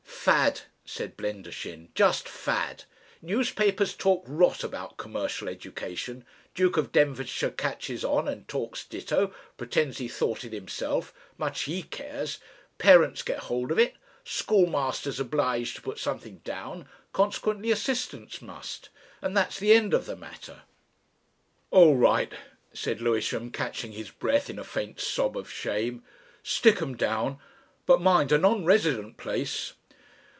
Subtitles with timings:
[0.23, 2.83] "Fad," said Blendershin, "Just fad.
[3.23, 9.97] Newspapers talk rot about commercial education, Duke of Devonshire catches on and talks ditto pretends
[9.97, 12.37] he thought it himself much he cares
[12.77, 18.89] parents get hold of it schoolmasters obliged to put something down, consequently assistants must.
[19.23, 20.61] And that's the end of the matter!"
[21.71, 22.31] "All right,"
[22.73, 26.03] said Lewisham, catching his breath in a faint sob of shame,
[26.43, 27.39] "Stick 'em down.
[27.87, 29.73] But mind a non resident place."